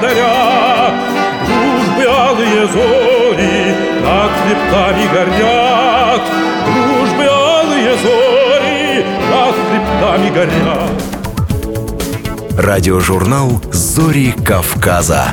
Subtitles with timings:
[0.00, 0.92] счастье даря,
[1.46, 6.22] Дружбы алые зори над хребтами горят,
[6.66, 10.90] Дружбы алые зори над хребтами горят.
[12.58, 15.32] Радиожурнал «Зори Кавказа».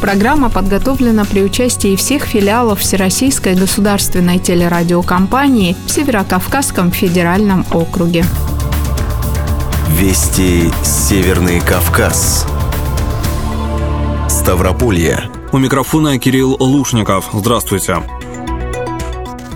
[0.00, 8.24] Программа подготовлена при участии всех филиалов Всероссийской государственной телерадиокомпании в Северокавказском федеральном округе.
[10.04, 12.46] Вести Северный Кавказ.
[14.28, 15.30] Ставрополье.
[15.50, 17.30] У микрофона Кирилл Лушников.
[17.32, 18.02] Здравствуйте.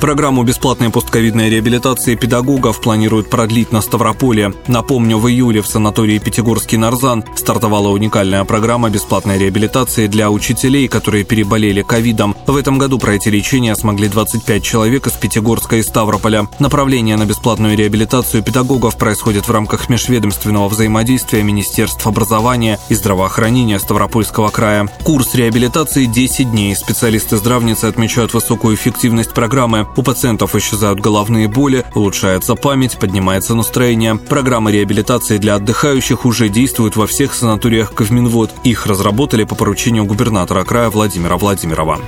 [0.00, 4.54] Программу бесплатной постковидной реабилитации педагогов планируют продлить на Ставрополье.
[4.68, 11.24] Напомню, в июле в санатории Пятигорский Нарзан стартовала уникальная программа бесплатной реабилитации для учителей, которые
[11.24, 12.36] переболели ковидом.
[12.46, 16.46] В этом году пройти лечение смогли 25 человек из Пятигорска и Ставрополя.
[16.60, 24.50] Направление на бесплатную реабилитацию педагогов происходит в рамках межведомственного взаимодействия Министерств образования и здравоохранения Ставропольского
[24.50, 24.88] края.
[25.02, 26.76] Курс реабилитации 10 дней.
[26.76, 29.87] Специалисты-здравницы отмечают высокую эффективность программы.
[29.96, 34.16] У пациентов исчезают головные боли, улучшается память, поднимается настроение.
[34.16, 38.50] Программа реабилитации для отдыхающих уже действует во всех санаториях Ковминвод.
[38.64, 41.98] Их разработали по поручению губернатора края Владимира Владимирова.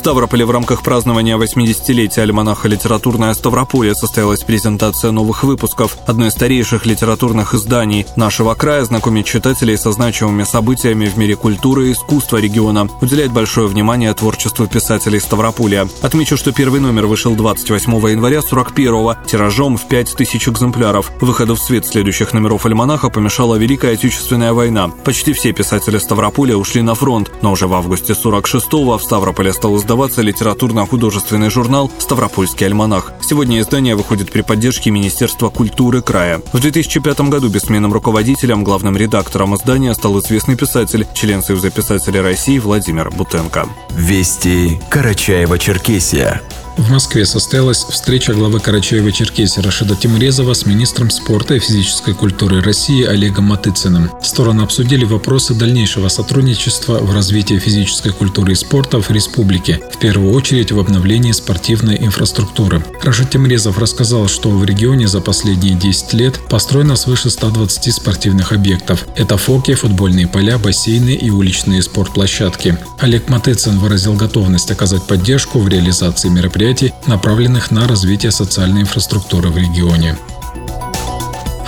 [0.00, 5.98] Ставрополе в рамках празднования 80-летия альманаха «Литературная Ставрополье» состоялась презентация новых выпусков.
[6.06, 11.88] Одно из старейших литературных изданий нашего края знакомит читателей со значимыми событиями в мире культуры
[11.88, 15.86] и искусства региона, уделяет большое внимание творчеству писателей Ставрополья.
[16.00, 21.12] Отмечу, что первый номер вышел 28 января 41-го, тиражом в 5000 экземпляров.
[21.20, 24.88] Выходу в свет следующих номеров альманаха помешала Великая Отечественная война.
[25.04, 29.76] Почти все писатели Ставрополя ушли на фронт, но уже в августе 46-го в Ставрополе стал
[29.90, 33.12] издаваться литературно-художественный журнал «Ставропольский альманах».
[33.20, 36.40] Сегодня издание выходит при поддержке Министерства культуры края.
[36.52, 42.60] В 2005 году бессменным руководителем, главным редактором издания стал известный писатель, член Союза писателей России
[42.60, 43.68] Владимир Бутенко.
[43.90, 46.40] Вести Карачаева-Черкесия.
[46.80, 53.04] В Москве состоялась встреча главы Карачаева-Черкесии Рашида Тимурезова с министром спорта и физической культуры России
[53.04, 54.10] Олегом Матыциным.
[54.22, 60.32] Стороны обсудили вопросы дальнейшего сотрудничества в развитии физической культуры и спорта в республике, в первую
[60.32, 62.82] очередь в обновлении спортивной инфраструктуры.
[63.02, 69.06] Рашид Тимурезов рассказал, что в регионе за последние 10 лет построено свыше 120 спортивных объектов.
[69.16, 72.78] Это фоки, футбольные поля, бассейны и уличные спортплощадки.
[73.00, 79.48] Олег Матыцин выразил готовность оказать поддержку в реализации мероприятий мероприятий, направленных на развитие социальной инфраструктуры
[79.48, 80.16] в регионе.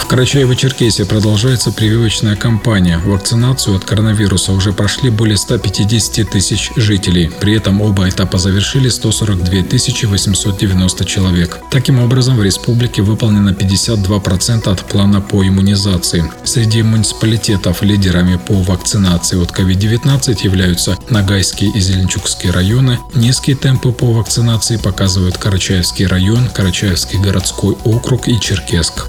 [0.02, 2.98] В Карачаево-Черкесии продолжается прививочная кампания.
[2.98, 7.30] Вакцинацию от коронавируса уже прошли более 150 тысяч жителей.
[7.40, 9.62] При этом оба этапа завершили 142
[10.10, 11.60] 890 человек.
[11.70, 16.30] Таким образом, в республике выполнено 52% от плана по иммунизации.
[16.44, 22.98] Среди муниципалитетов лидерами по вакцинации от COVID-19 являются Нагайский и Зеленчукский районы.
[23.14, 29.08] Низкие темпы по вакцинации показывают Карачаевский район, Карачаевский городской округ и Черкесск.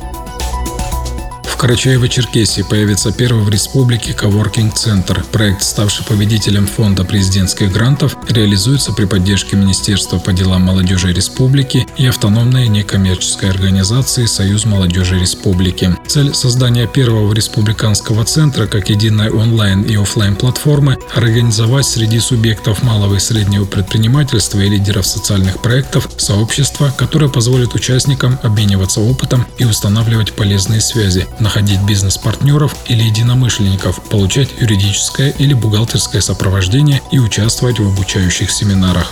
[1.63, 5.23] Карачаево-Черкесии появится первый в республике коворкинг-центр.
[5.31, 12.05] Проект, ставший победителем фонда президентских грантов, реализуется при поддержке Министерства по делам молодежи республики и
[12.05, 15.95] автономной некоммерческой организации «Союз молодежи республики».
[16.05, 23.15] Цель создания первого республиканского центра как единой онлайн и офлайн платформы– организовать среди субъектов малого
[23.15, 30.33] и среднего предпринимательства и лидеров социальных проектов сообщество, которое позволит участникам обмениваться опытом и устанавливать
[30.33, 38.49] полезные связи, находить бизнес-партнеров или единомышленников, получать юридическое или бухгалтерское сопровождение и участвовать в обучающих
[38.49, 39.11] семинарах.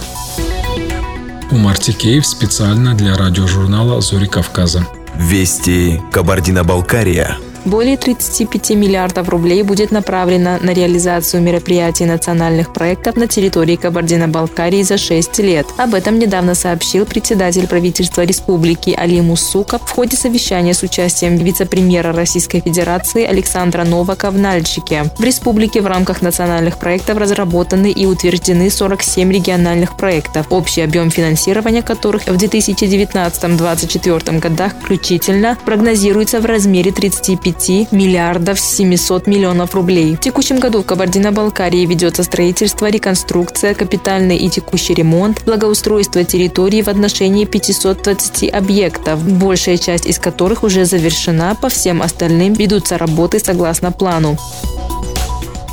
[1.51, 4.87] Умар Тикеев специально для радиожурнала «Зори Кавказа».
[5.15, 13.75] Вести Кабардино-Балкария– более 35 миллиардов рублей будет направлено на реализацию мероприятий национальных проектов на территории
[13.75, 15.67] Кабардино-Балкарии за 6 лет.
[15.77, 22.11] Об этом недавно сообщил председатель правительства республики Али Мусуков в ходе совещания с участием вице-премьера
[22.13, 25.11] Российской Федерации Александра Новака в Нальчике.
[25.17, 31.81] В республике в рамках национальных проектов разработаны и утверждены 47 региональных проектов, общий объем финансирования
[31.81, 40.15] которых в 2019-2024 годах включительно прогнозируется в размере 35 5 миллиардов 700 миллионов рублей.
[40.15, 46.87] В текущем году в Кабардино-Балкарии ведется строительство, реконструкция, капитальный и текущий ремонт, благоустройство территории в
[46.87, 53.91] отношении 520 объектов, большая часть из которых уже завершена, по всем остальным ведутся работы согласно
[53.91, 54.37] плану.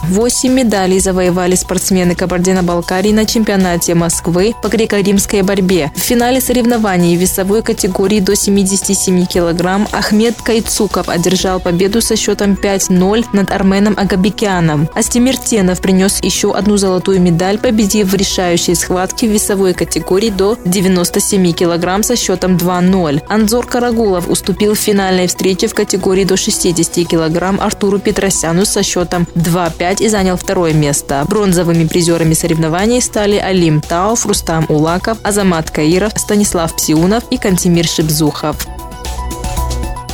[0.04, 5.92] Восемь медалей завоевали спортсмены Кабардино-Балкарии на чемпионате Москвы по греко-римской борьбе.
[5.94, 12.52] В финале соревнований в весовой категории до 77 килограмм Ахмед Кайцуков одержал победу со счетом
[12.52, 14.88] 5-0 над Арменом Агабикяном.
[14.94, 20.56] Астемир Тенов принес еще одну золотую медаль, победив в решающей схватке в весовой категории до
[20.64, 23.22] 97 килограмм со счетом 2-0.
[23.28, 29.26] Анзор Карагулов уступил в финальной встрече в категории до 60 килограмм Артуру Петросяну со счетом
[29.34, 31.24] 2-5 и занял второе место.
[31.28, 38.56] Бронзовыми призерами соревнований стали Алим Тауф, Рустам Улаков, Азамат Каиров, Станислав Псиунов и Кантимир Шибзухов.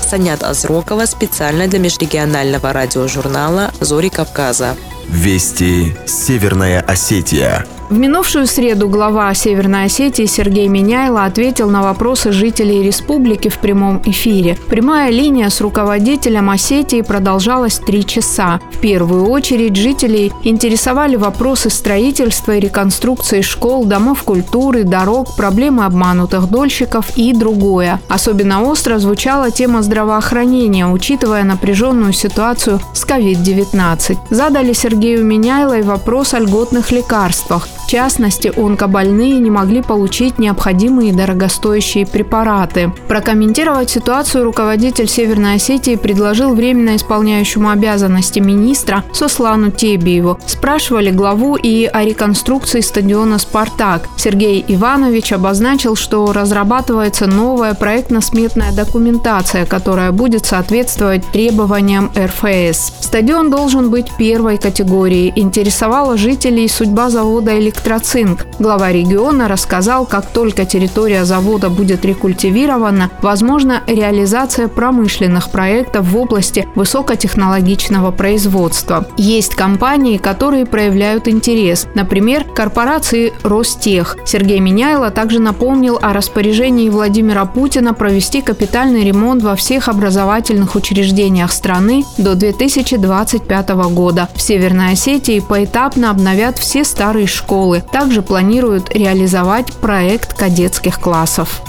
[0.09, 4.77] Санят Азрокова специально для межрегионального радиожурнала «Зори Кавказа».
[5.09, 7.67] Вести Северная Осетия.
[7.91, 14.01] В минувшую среду глава Северной Осетии Сергей Меняйло ответил на вопросы жителей республики в прямом
[14.07, 14.57] эфире.
[14.69, 18.59] Прямая линия с руководителем Осетии продолжалась три часа.
[18.73, 26.49] В первую очередь жителей интересовали вопросы строительства и реконструкции школ, домов культуры, дорог, проблемы обманутых
[26.49, 28.01] дольщиков и другое.
[28.09, 34.17] Особенно остро звучала тема здравоохранения, учитывая напряженную ситуацию с COVID-19.
[34.31, 37.69] Задали Сергею Меняйло и вопрос о льготных лекарствах.
[37.85, 42.93] В частности, онкобольные не могли получить необходимые дорогостоящие препараты.
[43.09, 50.39] Прокомментировать ситуацию руководитель Северной Осетии предложил временно исполняющему обязанности министра Сослану Тебиеву.
[50.47, 54.09] Спрашивали главу и о реконструкции стадиона «Спартак».
[54.17, 62.93] Сергей Иванович обозначил, что разрабатывается новая проектно-сметная документация, которая будет соответствовать требованиям РФС.
[63.01, 64.84] Стадион должен быть первой категории.
[64.85, 68.47] Интересовала жителей судьба завода «Электроцинк».
[68.59, 76.69] Глава региона рассказал, как только территория завода будет рекультивирована, возможно реализация промышленных проектов в области
[76.75, 79.07] высокотехнологичного производства.
[79.17, 84.19] Есть компании, которые проявляют интерес, например, корпорации «Ростех».
[84.27, 91.53] Сергей Меняйло также напомнил о распоряжении Владимира Путина провести капитальный ремонт во всех образовательных учреждениях
[91.53, 94.29] страны до 2025 года.
[94.35, 97.83] В Северной Осетии поэтапно обновят все старые школы.
[97.93, 101.63] Также планируют реализовать проект кадетских классов.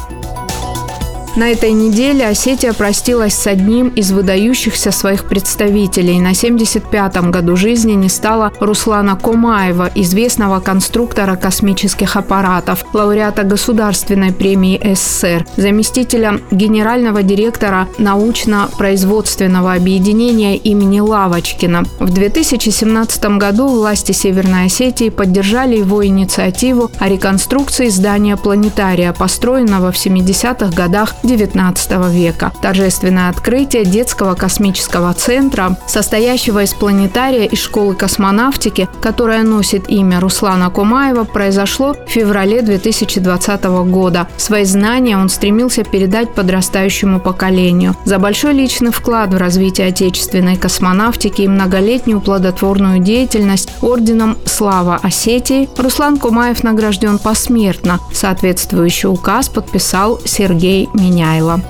[1.36, 6.22] На этой неделе Осетия простилась с одним из выдающихся своих представителей.
[6.22, 14.80] На 75-м году жизни не стало Руслана Комаева, известного конструктора космических аппаратов, лауреата Государственной премии
[14.96, 21.84] СССР, заместителя генерального директора научно-производственного объединения имени Лавочкина.
[22.00, 29.96] В 2017 году власти Северной Осетии поддержали его инициативу о реконструкции здания планетария, построенного в
[29.96, 32.52] 70-х годах XIX века.
[32.62, 40.70] Торжественное открытие детского космического центра, состоящего из планетария и школы космонавтики, которая носит имя Руслана
[40.70, 44.28] Кумаева, произошло в феврале 2020 года.
[44.38, 47.96] Свои знания он стремился передать подрастающему поколению.
[48.06, 55.70] За большой личный вклад в развитие отечественной космонавтики и многолетнюю плодотворную деятельность орденом «Слава Осетии»
[55.78, 58.00] Руслан Кумаев награжден посмертно.
[58.14, 61.62] Соответствующий указ подписал Сергей Миня Меняйло.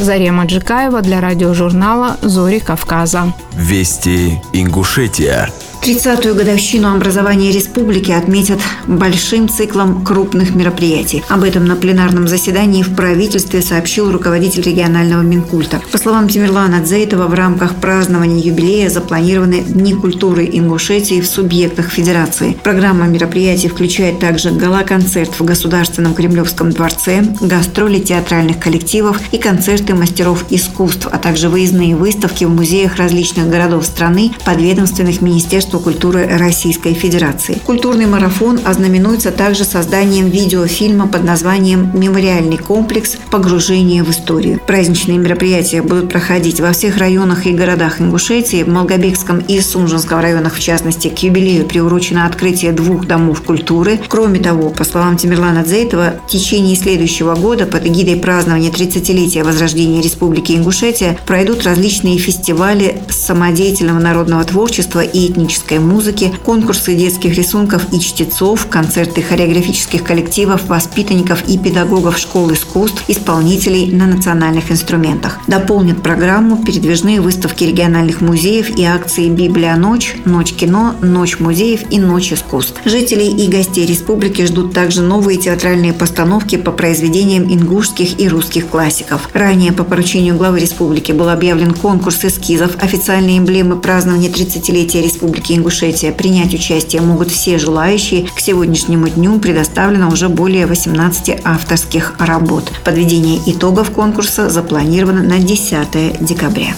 [0.00, 3.34] Зарема Джикаева для радиожурнала «Зори Кавказа».
[3.52, 5.50] Вести Ингушетия.
[5.82, 11.22] 30-ю годовщину образования республики отметят большим циклом крупных мероприятий.
[11.28, 15.80] Об этом на пленарном заседании в правительстве сообщил руководитель регионального Минкульта.
[15.90, 22.56] По словам Тимирлана Дзейтова, в рамках празднования юбилея запланированы Дни культуры Ингушетии в субъектах Федерации.
[22.62, 30.44] Программа мероприятий включает также гала-концерт в Государственном Кремлевском дворце, гастроли театральных коллективов и концерты мастеров
[30.50, 36.94] искусств, а также выездные выставки в музеях различных городов страны, подведомственных министерств Министерству культуры Российской
[36.94, 37.58] Федерации.
[37.66, 43.16] Культурный марафон ознаменуется также созданием видеофильма под названием «Мемориальный комплекс.
[43.30, 44.60] Погружение в историю».
[44.66, 50.54] Праздничные мероприятия будут проходить во всех районах и городах Ингушетии, в Молгобекском и Сунжинском районах
[50.54, 51.08] в частности.
[51.08, 54.00] К юбилею приурочено открытие двух домов культуры.
[54.08, 60.00] Кроме того, по словам Тимирлана Дзейтова, в течение следующего года под эгидой празднования 30-летия возрождения
[60.00, 67.92] Республики Ингушетия пройдут различные фестивали самодеятельного народного творчества и этнического классической музыки, конкурсы детских рисунков
[67.92, 75.38] и чтецов, концерты хореографических коллективов, воспитанников и педагогов школ искусств, исполнителей на национальных инструментах.
[75.46, 81.98] Дополнят программу передвижные выставки региональных музеев и акции «Библия ночь», «Ночь кино», «Ночь музеев» и
[81.98, 82.80] «Ночь искусств».
[82.84, 89.28] Жителей и гостей республики ждут также новые театральные постановки по произведениям ингушских и русских классиков.
[89.32, 95.52] Ранее по поручению главы республики был объявлен конкурс эскизов, официальные эмблемы празднования 30-летия республики Республики
[95.52, 98.26] Ингушетия принять участие могут все желающие.
[98.26, 102.70] К сегодняшнему дню предоставлено уже более 18 авторских работ.
[102.84, 106.74] Подведение итогов конкурса запланировано на 10 декабря.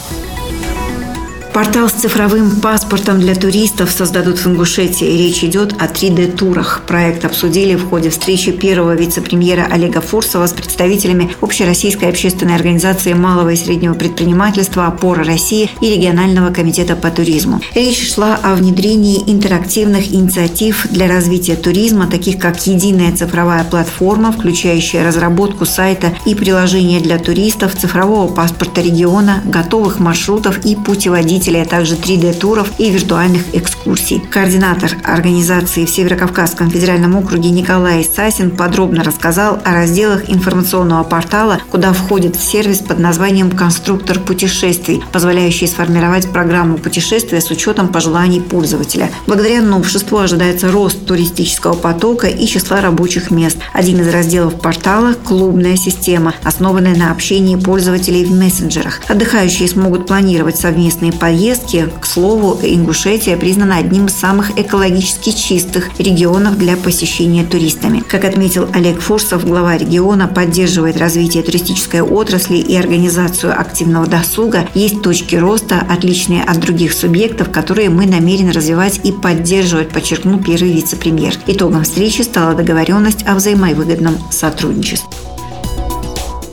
[1.52, 5.04] Портал с цифровым паспортом для туристов создадут в Ингушетии.
[5.04, 6.83] Речь идет о 3D-турах.
[6.87, 13.50] Проект обсудили в ходе встречи первого вице-премьера Олега Фурсова с представителями Общероссийской общественной организации малого
[13.50, 17.61] и среднего предпринимательства «Опора России» и регионального комитета по туризму.
[17.75, 25.04] Речь шла о внедрении интерактивных инициатив для развития туризма, таких как единая цифровая платформа, включающая
[25.04, 31.64] разработку сайта и приложения для туристов, цифрового паспорта региона, готовых маршрутов и путеводителей посетителей, а
[31.64, 34.23] также 3D-туров и виртуальных экскурсий.
[34.30, 41.92] Координатор организации в Северокавказском федеральном округе Николай Сасин подробно рассказал о разделах информационного портала, куда
[41.92, 49.11] входит сервис под названием «Конструктор путешествий», позволяющий сформировать программу путешествия с учетом пожеланий пользователя.
[49.26, 53.59] Благодаря новшеству ожидается рост туристического потока и числа рабочих мест.
[53.73, 59.00] Один из разделов портала– клубная система, основанная на общении пользователей в мессенджерах.
[59.09, 61.88] Отдыхающие смогут планировать совместные поездки поездки.
[62.00, 68.00] К слову, Ингушетия признана одним из самых экологически чистых регионов для посещения туристами.
[68.00, 74.68] Как отметил Олег Фурсов, глава региона поддерживает развитие туристической отрасли и организацию активного досуга.
[74.75, 80.72] Есть точки роста, отличные от других субъектов, которые мы намерены развивать и поддерживать, подчеркнул первый
[80.72, 81.34] вице-премьер.
[81.46, 85.29] Итогом встречи стала договоренность о взаимовыгодном сотрудничестве.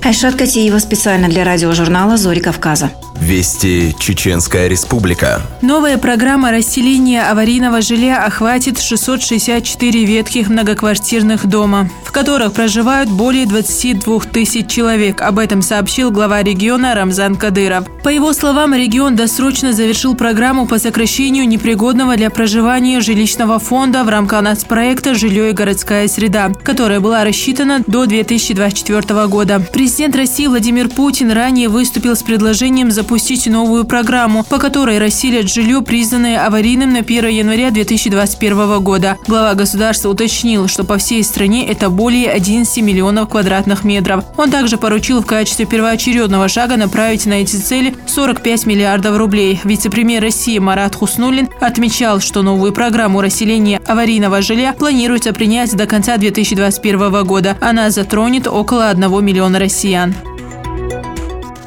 [0.04, 2.92] Айшат Катиева специально для радиожурнала «Зори Кавказа».
[3.20, 5.42] Вести Чеченская Республика.
[5.62, 14.20] Новая программа расселения аварийного жилья охватит 664 ветхих многоквартирных дома, в которых проживают более 22
[14.32, 15.22] тысяч человек.
[15.22, 17.86] Об этом сообщил глава региона Рамзан Кадыров.
[18.04, 24.10] По его словам, регион досрочно завершил программу по сокращению непригодного для проживания жилищного фонда в
[24.10, 29.60] рамках нацпроекта «Жилье и городская среда», которая была рассчитана до 2024 года.
[29.88, 35.50] Президент России Владимир Путин ранее выступил с предложением за запустить новую программу, по которой расселят
[35.50, 39.16] жилье, признанное аварийным на 1 января 2021 года.
[39.28, 44.26] Глава государства уточнил, что по всей стране это более 11 миллионов квадратных метров.
[44.36, 49.62] Он также поручил в качестве первоочередного шага направить на эти цели 45 миллиардов рублей.
[49.64, 56.18] Вице-премьер России Марат Хуснулин отмечал, что новую программу расселения аварийного жилья планируется принять до конца
[56.18, 57.56] 2021 года.
[57.62, 59.77] Она затронет около 1 миллиона россиян.
[59.78, 60.37] Rusian.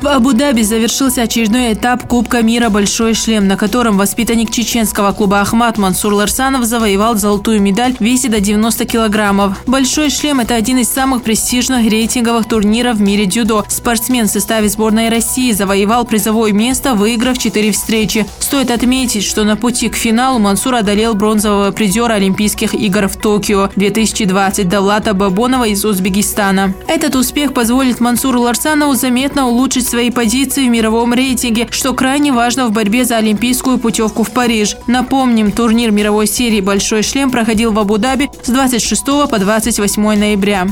[0.01, 5.77] В Абу-Даби завершился очередной этап Кубка мира «Большой шлем», на котором воспитанник чеченского клуба «Ахмат»
[5.77, 9.59] Мансур Ларсанов завоевал золотую медаль в весе до 90 килограммов.
[9.67, 13.67] «Большой шлем»– это один из самых престижных рейтинговых турниров в мире дзюдо.
[13.69, 18.27] Спортсмен в составе сборной России завоевал призовое место, выиграв четыре встречи.
[18.39, 23.69] Стоит отметить, что на пути к финалу Мансур одолел бронзового призера Олимпийских игр в Токио
[23.77, 26.73] 2020 Давлата Бабонова из Узбекистана.
[26.89, 32.69] Этот успех позволит Мансуру Ларсанову заметно улучшить свои позиции в мировом рейтинге, что крайне важно
[32.69, 34.77] в борьбе за олимпийскую путевку в Париж.
[34.87, 40.69] Напомним, турнир мировой серии «Большой шлем» проходил в Абу-Даби с 26 по 28 ноября.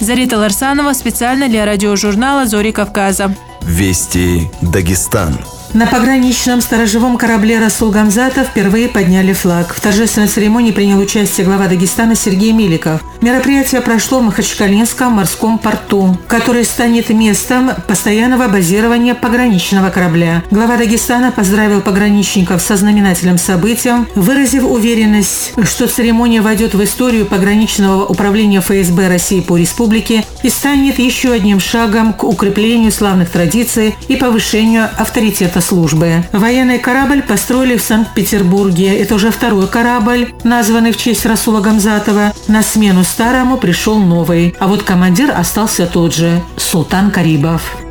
[0.00, 3.34] Зарита Ларсанова специально для радиожурнала «Зори Кавказа».
[3.62, 5.38] Вести Дагестан.
[5.74, 9.72] На пограничном сторожевом корабле «Расул Гамзата» впервые подняли флаг.
[9.74, 13.02] В торжественной церемонии принял участие глава Дагестана Сергей Миликов.
[13.22, 20.42] Мероприятие прошло в Махачкалинском морском порту, который станет местом постоянного базирования пограничного корабля.
[20.50, 28.04] Глава Дагестана поздравил пограничников со знаменательным событием, выразив уверенность, что церемония войдет в историю пограничного
[28.04, 34.16] управления ФСБ России по республике и станет еще одним шагом к укреплению славных традиций и
[34.16, 36.24] повышению авторитета службы.
[36.32, 38.98] Военный корабль построили в Санкт-Петербурге.
[38.98, 42.34] Это уже второй корабль, названный в честь Расула Гамзатова.
[42.48, 47.81] На смену старому пришел новый, а вот командир остался тот же– Султан Карибов.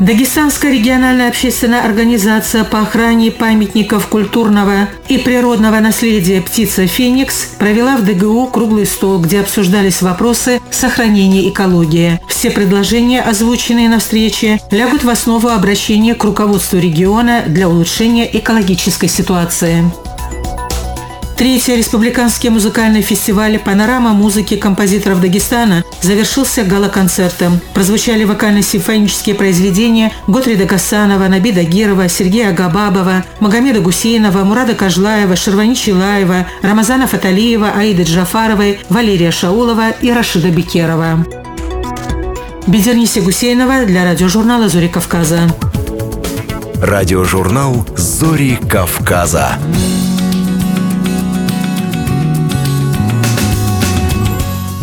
[0.00, 8.04] Дагестанская региональная общественная организация по охране памятников культурного и природного наследия «Птица Феникс» провела в
[8.04, 12.20] ДГУ круглый стол, где обсуждались вопросы сохранения экологии.
[12.28, 19.08] Все предложения, озвученные на встрече, лягут в основу обращения к руководству региона для улучшения экологической
[19.08, 19.84] ситуации.
[21.38, 27.60] Третий республиканский музыкальный фестиваль «Панорама музыки композиторов Дагестана» завершился гала-концертом.
[27.74, 36.48] Прозвучали вокально-симфонические произведения Готрида Гасанова, Набида Гирова, Сергея Агабабова, Магомеда Гусейнова, Мурада Кажлаева, Шервани Чилаева,
[36.62, 41.24] Рамазана Фаталиева, Аиды Джафаровой, Валерия Шаулова и Рашида Бекерова.
[42.66, 45.42] Бедерниси Гусейнова для радиожурнала «Зори Кавказа».
[46.82, 49.56] Радиожурнал «Зори Кавказа».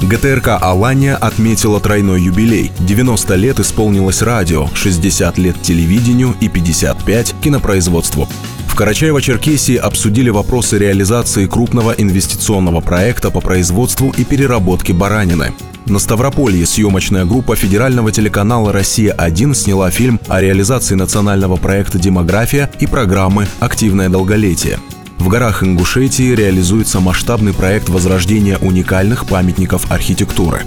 [0.08, 2.72] ГТРК «Алания» отметила тройной юбилей.
[2.82, 8.28] 90 лет исполнилось радио, 60 лет телевидению и 55 кинопроизводству.
[8.68, 15.54] В Карачаево-Черкесии обсудили вопросы реализации крупного инвестиционного проекта по производству и переработке баранины.
[15.88, 22.86] На Ставрополье съемочная группа федерального телеканала «Россия-1» сняла фильм о реализации национального проекта «Демография» и
[22.86, 24.78] программы «Активное долголетие».
[25.26, 30.62] В горах Ингушетии реализуется масштабный проект возрождения уникальных памятников архитектуры.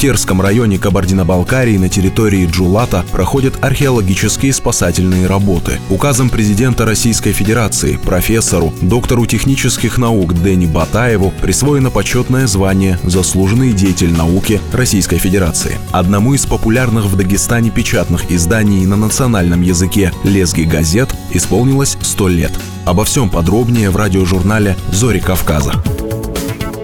[0.00, 5.78] В Терском районе Кабардино-Балкарии на территории Джулата проходят археологические спасательные работы.
[5.90, 14.16] Указом президента Российской Федерации, профессору, доктору технических наук Дэни Батаеву присвоено почетное звание «Заслуженный деятель
[14.16, 15.76] науки Российской Федерации».
[15.92, 22.52] Одному из популярных в Дагестане печатных изданий на национальном языке «Лезги газет» исполнилось 100 лет.
[22.86, 25.74] Обо всем подробнее в радиожурнале «Зори Кавказа».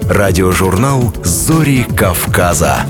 [0.08, 2.86] Радиожурнал «Зори Кавказа».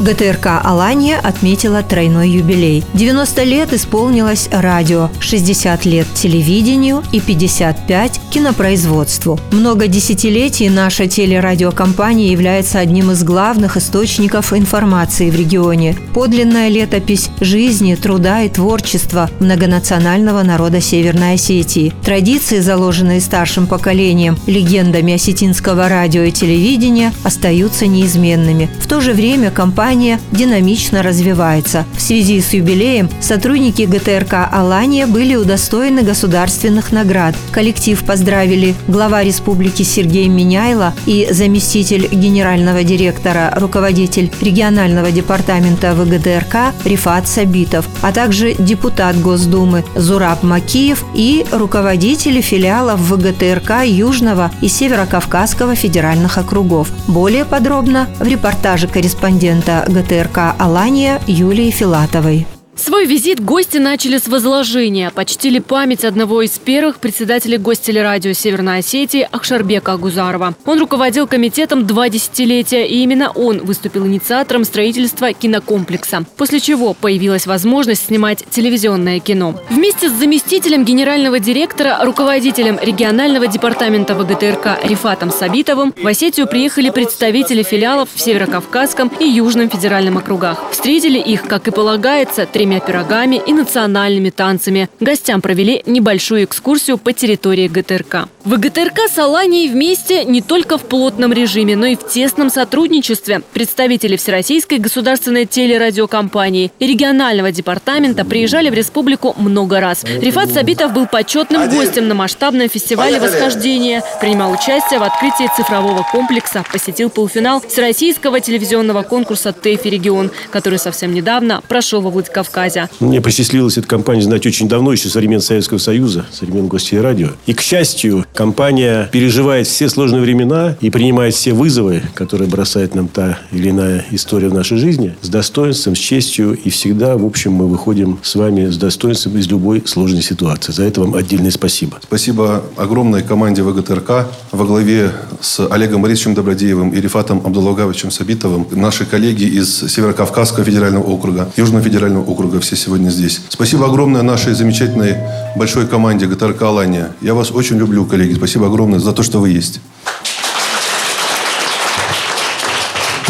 [0.00, 2.82] ГТРК «Алания» отметила тройной юбилей.
[2.94, 9.38] 90 лет исполнилось радио, 60 лет телевидению и 55 кинопроизводству.
[9.52, 15.94] Много десятилетий наша телерадиокомпания является одним из главных источников информации в регионе.
[16.14, 21.92] Подлинная летопись жизни, труда и творчества многонационального народа Северной Осетии.
[22.02, 28.70] Традиции, заложенные старшим поколением, легендами осетинского радио и телевидения, остаются неизменными.
[28.80, 31.84] В то же время компания компания динамично развивается.
[31.96, 37.34] В связи с юбилеем сотрудники ГТРК «Алания» были удостоены государственных наград.
[37.50, 47.26] Коллектив поздравили глава республики Сергей Миняйло и заместитель генерального директора, руководитель регионального департамента ВГТРК Рифат
[47.26, 56.38] Сабитов, а также депутат Госдумы Зураб Макиев и руководители филиалов ВГТРК Южного и Северокавказского федеральных
[56.38, 56.92] округов.
[57.08, 62.46] Более подробно в репортаже корреспондента ГТРК «Алания» Юлии Филатовой.
[62.82, 65.10] Свой визит гости начали с возложения.
[65.10, 70.54] Почтили память одного из первых председателей гостелерадио Северной Осетии Ахшарбека Агузарова.
[70.64, 76.24] Он руководил комитетом два десятилетия, и именно он выступил инициатором строительства кинокомплекса.
[76.38, 79.60] После чего появилась возможность снимать телевизионное кино.
[79.68, 87.62] Вместе с заместителем генерального директора, руководителем регионального департамента ВГТРК Рифатом Сабитовым в Осетию приехали представители
[87.62, 90.70] филиалов в Северокавказском и Южном федеральном округах.
[90.70, 94.88] Встретили их, как и полагается, тремя тремя пирогами и национальными танцами.
[95.00, 98.28] Гостям провели небольшую экскурсию по территории ГТРК.
[98.44, 103.42] В ГТРК с Аланией вместе не только в плотном режиме, но и в тесном сотрудничестве.
[103.52, 110.04] Представители Всероссийской государственной телерадиокомпании и регионального департамента приезжали в республику много раз.
[110.04, 116.64] Рифат Сабитов был почетным гостем на масштабном фестивале «Восхождение», принимал участие в открытии цифрового комплекса,
[116.72, 122.88] посетил полуфинал Всероссийского телевизионного конкурса «ТЭФИ регион», который совсем недавно прошел во Владикавказе Владикавказе.
[123.00, 127.30] Мне посчастливилось эту компанию знать очень давно, еще со времен Советского Союза, со времен Гостелерадио.
[127.46, 133.08] И, к счастью, компания переживает все сложные времена и принимает все вызовы, которые бросает нам
[133.08, 136.54] та или иная история в нашей жизни, с достоинством, с честью.
[136.54, 140.72] И всегда, в общем, мы выходим с вами с достоинством из любой сложной ситуации.
[140.72, 141.98] За это вам отдельное спасибо.
[142.02, 148.66] Спасибо огромной команде ВГТРК во главе с Олегом Борисовичем Добродеевым и Рифатом Абдуллагавичем Сабитовым.
[148.70, 153.42] Наши коллеги из Северокавказского федерального округа, Южного федерального округа все сегодня здесь.
[153.48, 155.16] Спасибо огромное нашей замечательной
[155.54, 157.12] большой команде ГТРК «Алания».
[157.20, 158.34] Я вас очень люблю, коллеги.
[158.34, 159.80] Спасибо огромное за то, что вы есть.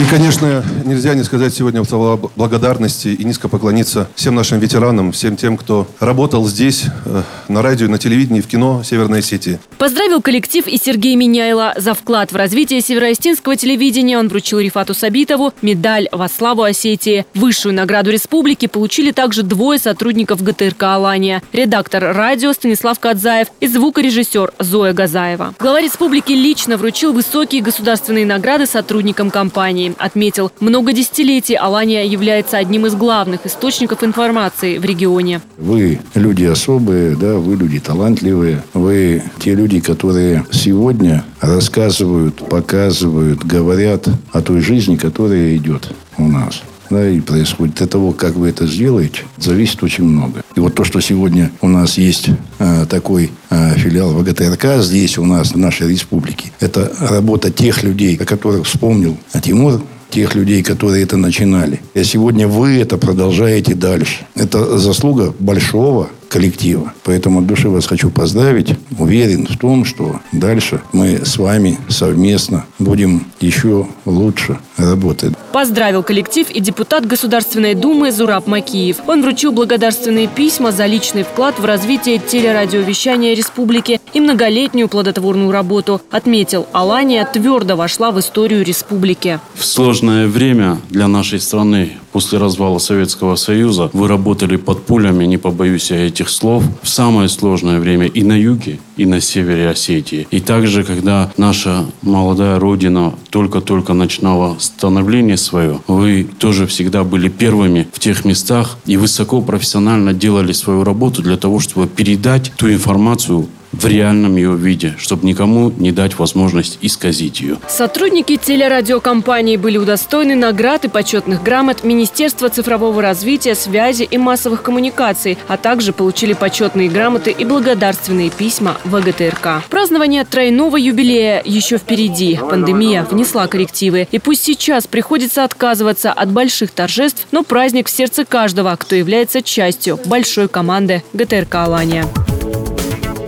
[0.01, 5.37] И, конечно, нельзя не сказать сегодня слова благодарности и низко поклониться всем нашим ветеранам, всем
[5.37, 9.59] тем, кто работал здесь, э, на радио, на телевидении, в кино Северной Осетии.
[9.77, 11.75] Поздравил коллектив и Сергей Миняйло.
[11.77, 17.27] За вклад в развитие североостинского телевидения он вручил Рифату Сабитову медаль во славу Осетии.
[17.35, 21.43] Высшую награду республики получили также двое сотрудников ГТРК «Алания».
[21.53, 25.55] Редактор радио Станислав Кадзаев и звукорежиссер Зоя Газаева.
[25.59, 32.87] Глава республики лично вручил высокие государственные награды сотрудникам компании отметил, много десятилетий Алания является одним
[32.87, 35.41] из главных источников информации в регионе.
[35.59, 44.09] Вы люди особые, да, вы люди талантливые, вы те люди, которые сегодня рассказывают, показывают, говорят
[44.33, 47.81] о той жизни, которая идет у нас да, и происходит.
[47.81, 50.43] От того, как вы это сделаете, зависит очень много.
[50.57, 55.25] И вот то, что сегодня у нас есть э, такой э, филиал ВГТРК здесь у
[55.25, 61.05] нас, в нашей республике, это работа тех людей, о которых вспомнил Тимур, тех людей, которые
[61.05, 61.81] это начинали.
[61.95, 64.27] И сегодня вы это продолжаете дальше.
[64.35, 66.95] Это заслуга большого коллектива.
[67.03, 68.75] Поэтому от души вас хочу поздравить.
[68.99, 75.35] Уверен в том, что дальше мы с вами совместно будем еще лучше работать.
[75.53, 78.99] Поздравил коллектив и депутат Государственной Думы Зураб Макиев.
[79.09, 86.01] Он вручил благодарственные письма за личный вклад в развитие телерадиовещания республики и многолетнюю плодотворную работу.
[86.11, 89.41] Отметил, Алания твердо вошла в историю республики.
[89.55, 95.39] В сложное время для нашей страны после развала Советского Союза вы работали под пулями, не
[95.39, 100.27] побоюсь я этих слов, в самое сложное время и на юге, и на севере Осетии.
[100.31, 107.89] И также, когда наша молодая родина только-только начинала становление свое, вы тоже всегда были первыми
[107.93, 113.49] в тех местах и высоко профессионально делали свою работу для того, чтобы передать ту информацию,
[113.73, 117.57] в реальном ее виде, чтобы никому не дать возможность исказить ее.
[117.69, 125.39] Сотрудники телерадиокомпании были удостоены наград и почетных грамот Министерства цифрового развития, связи и массовых коммуникаций,
[125.49, 129.65] а также получили почетные грамоты и благодарственные письма ВГТРК.
[129.69, 132.39] Празднование тройного юбилея еще впереди.
[132.39, 134.09] Пандемия внесла коррективы.
[134.11, 139.43] И пусть сейчас приходится отказываться от больших торжеств, но праздник в сердце каждого, кто является
[139.43, 142.07] частью большой команды ГТРК «Алания».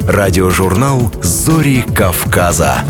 [0.08, 2.84] Радиожурнал «Зори Кавказа».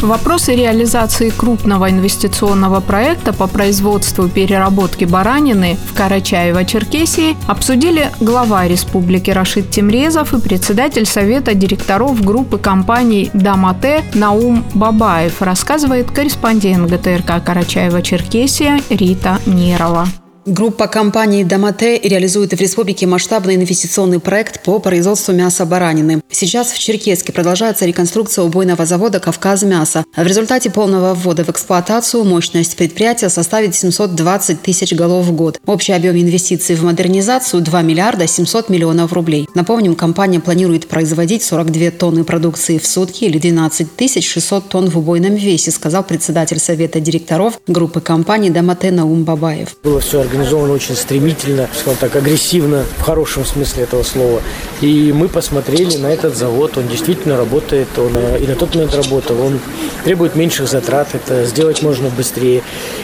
[0.00, 9.30] Вопросы реализации крупного инвестиционного проекта по производству и переработке баранины в Карачаево-Черкесии обсудили глава республики
[9.30, 18.82] Рашид Тимрезов и председатель Совета директоров группы компаний «Дамате» Наум Бабаев, рассказывает корреспондент ГТРК Карачаева-Черкесия
[18.88, 20.06] Рита Нерова.
[20.44, 26.20] Группа компаний «Домате» реализует в республике масштабный инвестиционный проект по производству мяса баранины.
[26.32, 30.04] Сейчас в Черкеске продолжается реконструкция убойного завода «Кавказ мясо».
[30.16, 35.60] В результате полного ввода в эксплуатацию мощность предприятия составит 720 тысяч голов в год.
[35.64, 39.46] Общий объем инвестиций в модернизацию– 2 миллиарда 700 миллионов рублей.
[39.54, 45.36] Напомним, компания планирует производить 42 тонны продукции в сутки или 12 600 тонн в убойном
[45.36, 49.76] весе, сказал председатель Совета директоров группы компаний «Домате» Наум Бабаев.
[49.84, 54.40] Было все организовано очень стремительно, скажем так, агрессивно, в хорошем смысле этого слова.
[54.80, 59.38] И мы посмотрели на этот завод, он действительно работает, он и на тот момент работал,
[59.40, 59.60] он
[60.04, 62.62] требует меньших затрат, это сделать можно быстрее.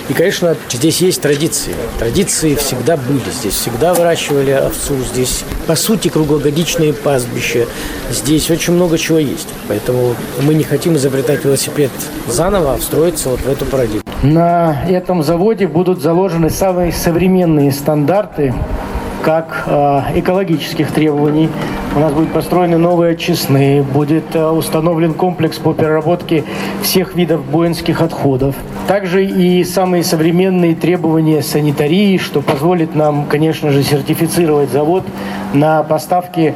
[0.08, 1.74] И, конечно, здесь есть традиции.
[1.98, 7.66] Традиции всегда были здесь, всегда выращивали овцу, здесь, по сути, круглогодичные пастбища,
[8.10, 9.48] здесь очень много чего есть.
[9.68, 11.90] Поэтому мы не хотим изобретать велосипед
[12.26, 14.02] заново, а встроиться вот в эту парадигму.
[14.22, 18.52] На этом заводе будут заложены самые современные стандарты
[19.22, 21.48] как э, экологических требований.
[21.94, 26.44] У нас будут построены новые очистные, будет э, установлен комплекс по переработке
[26.82, 28.56] всех видов воинских отходов.
[28.88, 35.04] Также и самые современные требования санитарии, что позволит нам, конечно же, сертифицировать завод
[35.52, 36.54] на поставки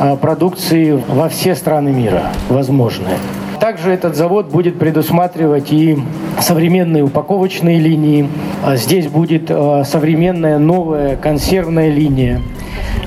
[0.00, 3.18] э, продукции во все страны мира возможные.
[3.64, 5.96] Также этот завод будет предусматривать и
[6.38, 8.28] современные упаковочные линии.
[8.62, 12.42] А здесь будет современная новая консервная линия.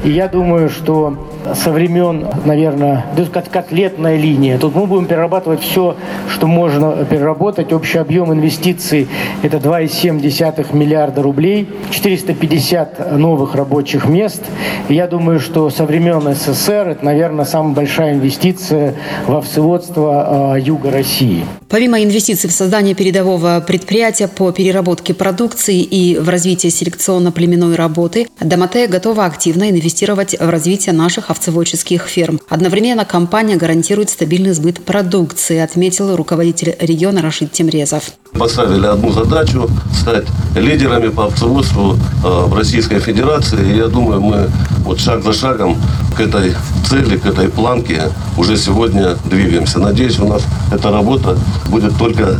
[0.03, 3.05] И я думаю, что со времен, наверное,
[3.51, 4.57] котлетная линия.
[4.57, 5.95] Тут мы будем перерабатывать все,
[6.29, 7.73] что можно переработать.
[7.73, 9.07] Общий объем инвестиций–
[9.41, 14.43] это 2,7 миллиарда рублей, 450 новых рабочих мест.
[14.89, 20.91] Я думаю, что со времен СССР это, наверное, самая большая инвестиция в овцеводство э, юга
[20.91, 21.43] России.
[21.69, 28.87] Помимо инвестиций в создание передового предприятия по переработке продукции и в развитие селекционно-племенной работы, Домате
[28.87, 32.39] готова активно инвестировать в развитие наших овцеводческих ферм.
[32.49, 38.11] Одновременно компания гарантирует стабильный сбыт продукции, отметил руководитель региона Рашид Тимрезов.
[38.33, 43.73] Поставили одну задачу– стать лидерами по овцеводству э, в Российской Федерации.
[43.73, 44.49] И я думаю, мы
[44.83, 45.77] вот шаг за шагом
[46.15, 46.53] к этой
[46.89, 48.03] цели, к этой планке
[48.37, 49.79] уже сегодня двигаемся.
[49.79, 51.37] Надеюсь, у нас эта работа
[51.69, 52.39] будет только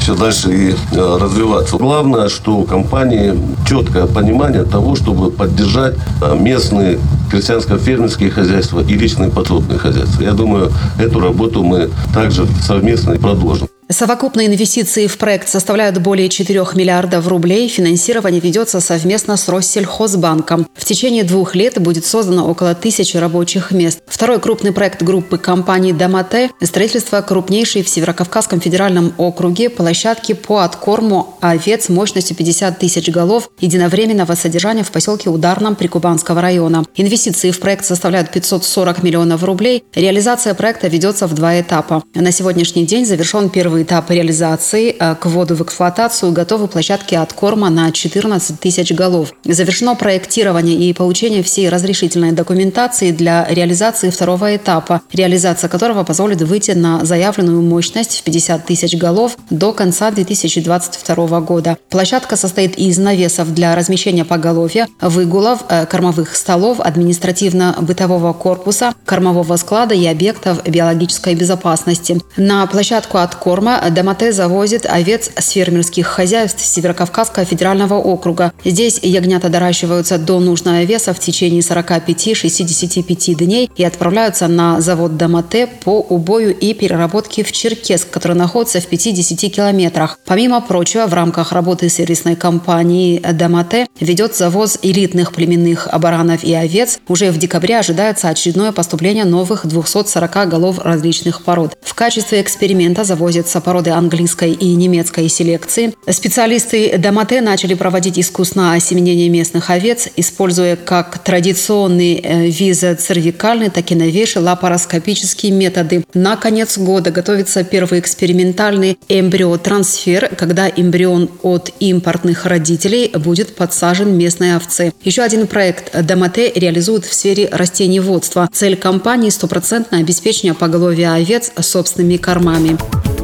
[0.00, 1.76] все дальше и э, развиваться.
[1.76, 6.98] Главное, что у компании четкое понимание того, чтобы поддержать э, местные
[7.32, 10.22] крестьянско-фермерские хозяйства и личные подсобные хозяйства.
[10.22, 13.68] Я думаю, эту работу мы также совместно продолжим.
[13.88, 17.68] Совокупные инвестиции в проект составляют более 4 миллиардов рублей.
[17.68, 20.66] Финансирование ведется совместно с Россельхозбанком.
[20.74, 24.00] В течение двух лет будет создано около тысячи рабочих мест.
[24.06, 31.36] Второй крупный проект группы компаний «Домате»– строительство крупнейшей в Северокавказском федеральном округе площадки по откорму
[31.40, 36.84] овец мощностью 50 тысяч голов единовременного содержания в поселке Ударном Прикубанского района.
[36.96, 39.84] Инвестиции в проект составляют 540 миллионов рублей.
[39.94, 42.02] Реализация проекта ведется в два этапа.
[42.14, 44.96] На сегодняшний день завершен первый этап реализации.
[44.98, 49.32] Э, к вводу в эксплуатацию готовы площадки от корма на 14 тысяч голов.
[49.44, 56.72] Завершено проектирование и получение всей разрешительной документации для реализации второго этапа, реализация которого позволит выйти
[56.72, 61.76] на заявленную мощность в 50 тысяч голов до конца 2022 года.
[61.88, 69.94] Площадка состоит из навесов для размещения поголовья, выгулов, э, кормовых столов, административно-бытового корпуса, кормового склада
[69.94, 72.20] и объектов биологической безопасности.
[72.36, 78.52] На площадку от корма Дома Домате завозит овец с фермерских хозяйств Северокавказского федерального округа.
[78.64, 85.68] Здесь ягнята доращиваются до нужного веса в течение 45-65 дней и отправляются на завод Домате
[85.84, 90.18] по убою и переработке в Черкесск, который находится в 50 километрах.
[90.26, 96.98] Помимо прочего, в рамках работы сервисной компании Домате ведет завоз элитных племенных баранов и овец.
[97.06, 101.78] Уже в декабре ожидается очередное поступление новых 240 голов различных пород.
[101.80, 105.94] В качестве эксперимента завозится породы английской и немецкой селекции.
[106.08, 113.94] Специалисты Домате начали проводить искусное осеменение местных овец, используя как традиционные э, визоцервикальные, так и
[113.94, 116.04] новейшие лапароскопические методы.
[116.14, 124.56] На конец года готовится первый экспериментальный эмбриотрансфер, когда эмбрион от импортных родителей будет подсажен местной
[124.56, 124.92] овце.
[125.02, 128.48] Еще один проект Домате реализует в сфере растениеводства.
[128.52, 133.21] Цель компании– стопроцентное обеспечение поголовья овец собственными кормами.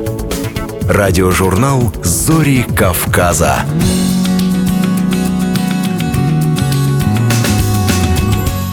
[0.89, 3.63] Радиожурнал «Зори Кавказа».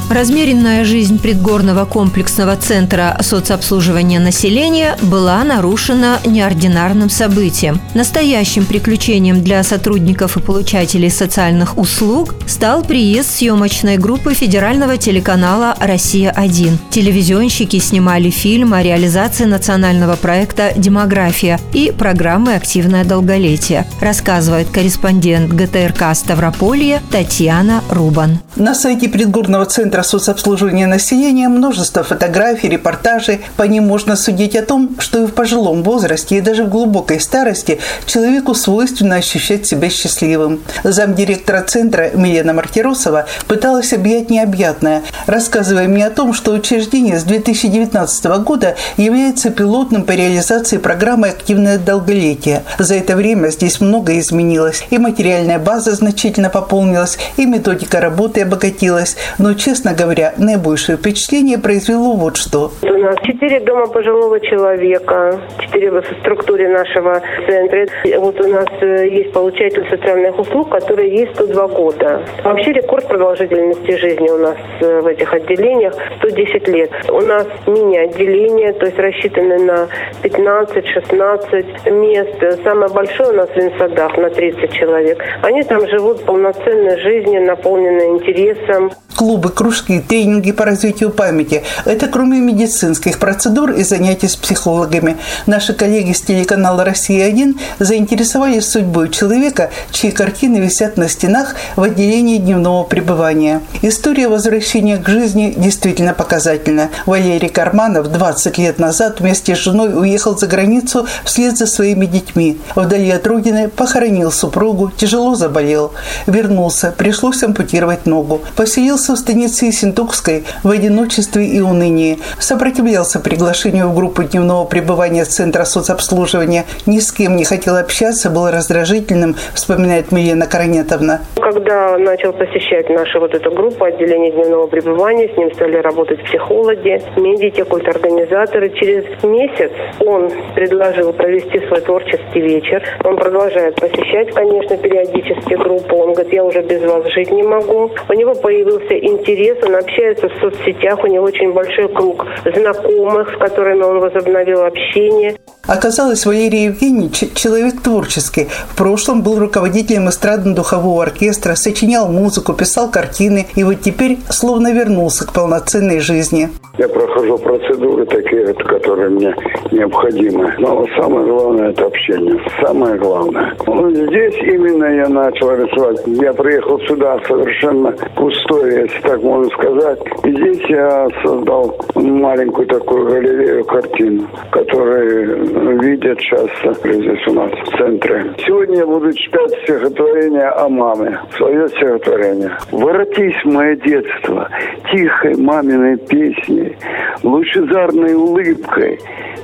[0.09, 7.81] Размеренная жизнь предгорного комплексного центра соцобслуживания населения была нарушена неординарным событием.
[7.95, 16.77] Настоящим приключением для сотрудников и получателей социальных услуг стал приезд съемочной группы федерального телеканала «Россия-1».
[16.91, 26.13] Телевизионщики снимали фильм о реализации национального проекта «Демография» и программы «Активное долголетие», рассказывает корреспондент ГТРК
[26.13, 28.39] Ставрополье Татьяна Рубан.
[28.55, 33.39] На сайте предгорного центра Центра соцобслуживания населения множество фотографий, репортажей.
[33.55, 37.21] По ним можно судить о том, что и в пожилом возрасте, и даже в глубокой
[37.21, 40.59] старости человеку свойственно ощущать себя счастливым.
[40.83, 48.25] Замдиректора центра Милена Мартиросова пыталась объять необъятное, рассказывая мне о том, что учреждение с 2019
[48.43, 52.65] года является пилотным по реализации программы «Активное долголетие».
[52.79, 54.83] За это время здесь многое изменилось.
[54.89, 59.15] И материальная база значительно пополнилась, и методика работы обогатилась.
[59.37, 62.71] Но, честно честно говоря, наибольшее впечатление произвело вот что.
[62.81, 67.85] У нас четыре дома пожилого человека, четыре в структуре нашего центра.
[68.19, 72.25] Вот у нас э, есть получатель социальных услуг, который есть 102 года.
[72.43, 76.91] Вообще рекорд продолжительности жизни у нас э, в этих отделениях 110 лет.
[77.09, 79.87] У нас мини-отделение, то есть рассчитаны на
[80.23, 82.63] 15-16 мест.
[82.63, 85.21] Самое большое у нас в Инсадах на 30 человек.
[85.43, 88.89] Они там живут полноценной жизнью, наполненной интересом.
[89.15, 91.63] клубы, кружки, тренинги по развитию памяти.
[91.85, 95.17] Это кроме медицинских процедур и занятий с психологами.
[95.45, 102.37] Наши коллеги с телеканала «Россия-1» заинтересовались судьбой человека, чьи картины висят на стенах в отделении
[102.37, 103.61] дневного пребывания.
[103.81, 106.89] История возвращения к жизни действительно показательна.
[107.05, 112.57] Валерий Карманов 20 лет назад вместе с женой уехал за границу вслед за своими детьми.
[112.75, 115.93] Вдали от родины похоронил супругу, тяжело заболел.
[116.27, 118.41] Вернулся, пришлось ампутировать ногу.
[118.55, 122.19] Поселился в станице Синтукской в одиночестве и унынии.
[122.39, 126.65] Сопротивлялся приглашению в группу дневного пребывания Центра соцобслуживания.
[126.85, 131.21] Ни с кем не хотел общаться, был раздражительным, вспоминает Милена Коронетовна.
[131.35, 137.01] Когда начал посещать нашу вот эту группу отделения дневного пребывания, с ним стали работать психологи,
[137.17, 138.69] медики, культорганизаторы.
[138.71, 142.83] Через месяц он предложил провести свой творческий вечер.
[143.03, 145.95] Он продолжает посещать, конечно, периодически группу.
[145.97, 147.91] Он говорит, я уже без вас жить не могу.
[148.09, 153.37] У него появился интерес, он общается в соцсетях, у него очень большой круг знакомых, с
[153.37, 155.37] которыми он возобновил общение.
[155.67, 158.47] Оказалось, Валерий Евгеньевич– человек творческий.
[158.69, 165.25] В прошлом был руководителем эстрадно-духового оркестра, сочинял музыку, писал картины и вот теперь словно вернулся
[165.25, 166.49] к полноценной жизни.
[166.77, 169.35] Я прохожу процедуры такие, которые мне
[169.71, 170.53] необходимы.
[170.59, 172.37] Но самое главное– это общение.
[172.61, 173.55] Самое главное.
[173.65, 176.01] Ну, здесь именно я начал рисовать.
[176.05, 179.99] Я приехал сюда совершенно пустой, если так можно сказать.
[180.23, 185.37] И здесь я создал маленькую такую галерею картин, которые
[185.79, 186.49] видят сейчас
[186.83, 188.33] здесь у нас в центре.
[188.45, 191.19] Сегодня я буду читать стихотворение о маме.
[191.37, 192.51] Свое стихотворение.
[192.71, 194.49] «Воротись мое детство
[194.91, 196.77] тихой маминой песней,
[197.23, 198.99] лучезарной улыбкой,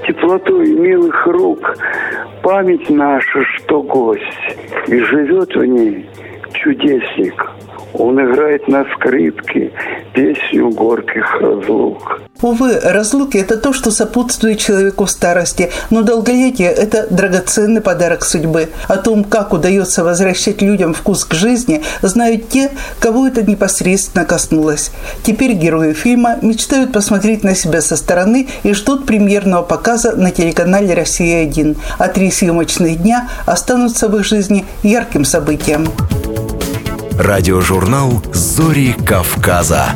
[0.07, 1.75] теплотой милых рук.
[2.43, 4.23] Память наша, что гость,
[4.87, 6.09] и живет в ней
[6.53, 7.51] чудесник.
[7.93, 9.71] Он играет на скрипке
[10.13, 12.21] песню горьких разлук.
[12.41, 18.69] Увы, разлуки– это то, что сопутствует человеку в старости, но долголетие– это драгоценный подарок судьбы.
[18.87, 24.91] О том, как удается возвращать людям вкус к жизни, знают те, кого это непосредственно коснулось.
[25.23, 30.95] Теперь герои фильма мечтают посмотреть на себя со стороны и ждут премьерного показа на телеканале
[30.95, 31.77] «Россия-1».
[31.99, 35.87] А три съемочных дня останутся в их жизни ярким событием.
[37.21, 39.93] Радиожурнал «Зори Кавказа».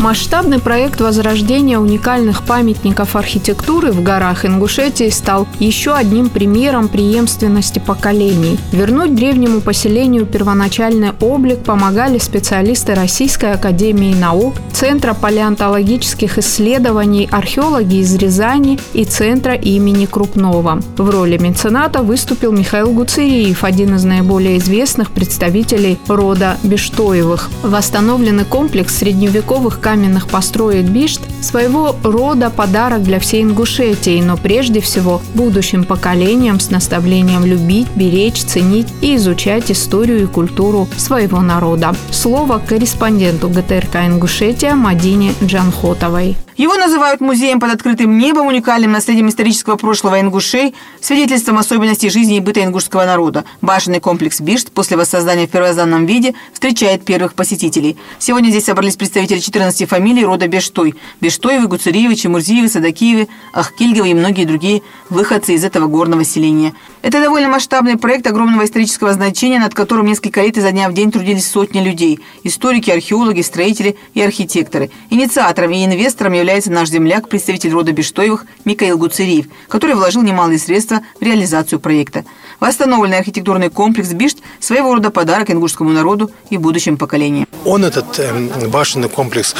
[0.00, 8.58] Масштабный проект возрождения уникальных памятников архитектуры в горах Ингушетии стал еще одним примером преемственности поколений.
[8.72, 18.14] Вернуть древнему поселению первоначальный облик помогали специалисты Российской академии наук, Центра палеонтологических исследований, археологи из
[18.16, 20.80] Рязани и Центра имени Крупнова.
[20.96, 27.50] В роли мецената выступил Михаил Гуцериев, один из наиболее известных представителей рода Бештоевых.
[27.62, 35.20] Восстановленный комплекс средневековых каменных построек Бишт– своего рода подарок для всей Ингушетии, но прежде всего
[35.34, 41.94] будущим поколениям с наставлением любить, беречь, ценить и изучать историю и культуру своего народа.
[42.12, 46.36] Слово корреспонденту ГТРК Ингушетия Мадине Джанхотовой.
[46.56, 52.40] Его называют музеем под открытым небом, уникальным наследием исторического прошлого ингушей, свидетельством особенностей жизни и
[52.40, 53.46] быта ингушского народа.
[53.62, 57.96] Башенный комплекс Бишт после воссоздания в первозданном виде встречает первых посетителей.
[58.18, 60.94] Сегодня здесь собрались представители 14 фамилий рода Бештой.
[61.20, 66.74] Бештоевы, Гуцериевы, Чемурзиевы, Садакиевы, Ахкильговы и многие другие выходцы из этого горного селения.
[67.02, 71.10] Это довольно масштабный проект огромного исторического значения, над которым несколько лет изо дня в день
[71.10, 72.20] трудились сотни людей.
[72.44, 74.90] Историки, археологи, строители и архитекторы.
[75.10, 81.00] Инициатором и инвестором является наш земляк, представитель рода Бештоевых Михаил Гуцериев, который вложил немалые средства
[81.18, 82.24] в реализацию проекта.
[82.60, 87.46] Восстановленный архитектурный комплекс Бишт– своего рода подарок ингушскому народу и будущим поколениям.
[87.64, 89.54] Он этот э, башенный комплекс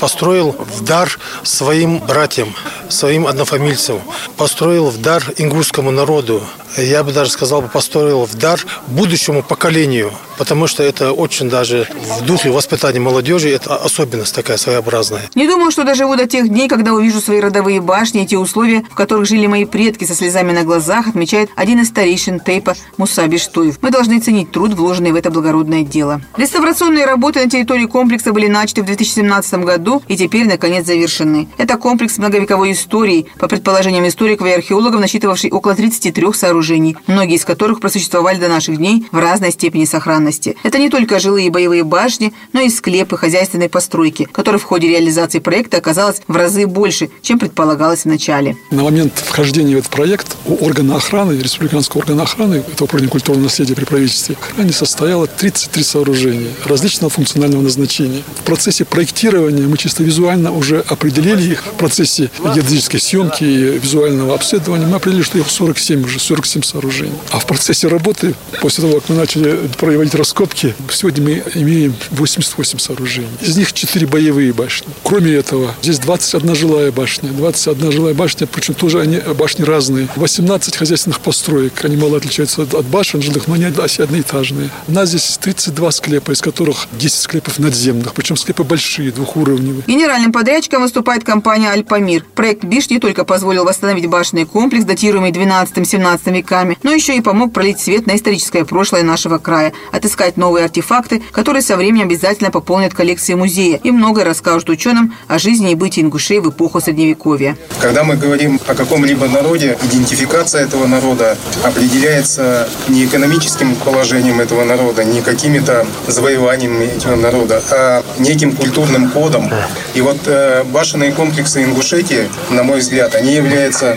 [0.00, 2.54] построил в дар своим братьям,
[2.88, 4.00] своим однофамильцам,
[4.36, 6.42] построил в дар ингушскому народу.
[6.76, 11.88] Я бы даже сказал, построил в дар будущему поколению, потому что это очень даже
[12.18, 15.22] в духе воспитания молодежи, это особенность такая своеобразная.
[15.34, 18.84] Не думаю, что доживу до тех дней, когда увижу свои родовые башни и те условия,
[18.90, 23.26] в которых жили мои предки со слезами на глазах, отмечает один из старейшин Тейпа Муса
[23.26, 23.78] Биштуев.
[23.80, 26.20] Мы должны ценить труд, вложенный в это благородное дело.
[26.36, 31.48] Реставрационные работы на территории комплекса были начаты в 2017 2017 году и теперь, наконец, завершены.
[31.58, 37.44] Это комплекс многовековой истории, по предположениям историков и археологов, насчитывавший около 33 сооружений, многие из
[37.44, 40.56] которых просуществовали до наших дней в разной степени сохранности.
[40.62, 44.88] Это не только жилые и боевые башни, но и склепы хозяйственной постройки, которые в ходе
[44.88, 48.56] реализации проекта оказалось в разы больше, чем предполагалось в начале.
[48.70, 53.44] На момент вхождения в этот проект у органа охраны, республиканского органа охраны, это управление культурного
[53.44, 58.22] наследия при правительстве, охране состояло 33 сооружения различного функционального назначения.
[58.40, 61.62] В процессе проектирования мы чисто визуально уже определили их.
[61.62, 67.12] В процессе геодезической съемки и визуального обследования мы определили, что их 47 уже, 47 сооружений.
[67.30, 72.78] А в процессе работы, после того, как мы начали проводить раскопки, сегодня мы имеем 88
[72.78, 73.28] сооружений.
[73.40, 74.88] Из них 4 боевые башни.
[75.02, 77.30] Кроме этого, здесь 21 жилая башня.
[77.30, 80.08] 21 жилая башня, причем тоже они башни разные.
[80.16, 81.84] 18 хозяйственных построек.
[81.84, 84.70] Они мало отличаются от башен жилых, но они одноэтажные.
[84.86, 89.84] У нас здесь 32 склепа, из которых 10 склепов надземных, причем склепы большие, двухуровневые.
[89.86, 92.24] Генеральным подрядчиком выступает компания «Альпамир».
[92.34, 97.52] Проект «Биш» не только позволил восстановить башенный комплекс, датируемый 12-17 веками, но еще и помог
[97.52, 102.94] пролить свет на историческое прошлое нашего края, отыскать новые артефакты, которые со временем обязательно пополнят
[102.94, 107.56] коллекции музея и многое расскажут ученым о жизни и бытии ингушей в эпоху Средневековья.
[107.80, 115.04] Когда мы говорим о каком-либо народе, идентификация этого народа определяется не экономическим положением этого народа,
[115.04, 118.77] не какими-то завоеваниями этого народа, а неким культурным
[119.12, 119.50] кодом.
[119.94, 123.96] И вот э, башенные комплексы Ингушетии, на мой взгляд, они являются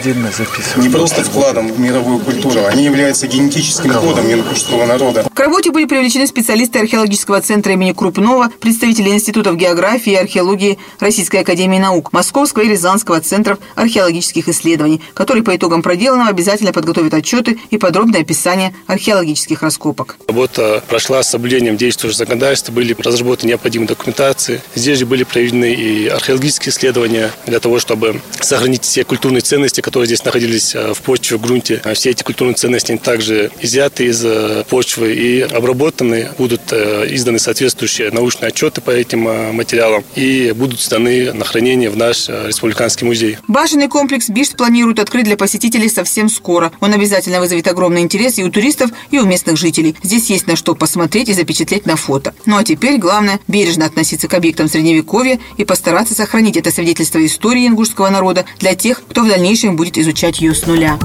[0.78, 5.26] не просто вкладом в мировую культуру, они являются генетическим кодом ингушского народа.
[5.34, 11.38] К работе были привлечены специалисты археологического центра имени Крупнова, представители институтов географии и археологии Российской
[11.38, 17.60] академии наук, Московского и Рязанского центров археологических исследований, которые по итогам проделанного обязательно подготовят отчеты
[17.70, 20.18] и подробное описание археологических раскопок.
[20.28, 24.62] Работа прошла с соблюдением действующего законодательства, были разработаны необходимые документации.
[24.76, 30.08] Здесь же были проведены и археологические исследования для того, чтобы сохранить все культурные ценности, которые
[30.08, 31.82] здесь находились э, в почве, в грунте.
[31.84, 37.40] А Все эти культурные ценности также изъяты из э, почвы и обработаны, будут э, изданы
[37.40, 39.22] соответствующие научные отчеты по этим
[39.54, 43.38] материалам и будут сданы на хранение в наш республиканский музей.
[43.48, 46.72] Башенный комплекс Бишт планируют открыть для посетителей совсем скоро.
[46.80, 49.96] Он обязательно вызовет огромный интерес и у туристов, и у местных жителей.
[50.04, 52.34] Здесь есть на что посмотреть и запечатлеть на фото.
[52.46, 57.68] Ну а теперь главное– бережно относиться к объектам Средневековья и постараться сохранить это свидетельство истории
[57.68, 60.98] ингушского народа для тех, кто в дальнейшем будет изучать ее с нуля.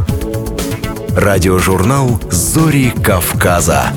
[1.16, 3.92] Радиожурнал «Зори Кавказа».